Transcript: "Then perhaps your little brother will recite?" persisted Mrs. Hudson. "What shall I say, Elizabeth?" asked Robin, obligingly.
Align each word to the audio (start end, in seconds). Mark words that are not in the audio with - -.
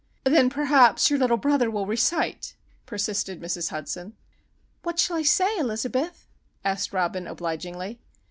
"Then 0.23 0.49
perhaps 0.49 1.11
your 1.11 1.19
little 1.19 1.37
brother 1.37 1.69
will 1.69 1.85
recite?" 1.85 2.55
persisted 2.87 3.39
Mrs. 3.39 3.69
Hudson. 3.69 4.13
"What 4.81 4.97
shall 4.97 5.15
I 5.17 5.21
say, 5.21 5.59
Elizabeth?" 5.59 6.25
asked 6.65 6.91
Robin, 6.91 7.27
obligingly. 7.27 7.99